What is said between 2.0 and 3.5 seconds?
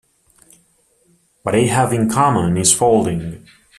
common is folding.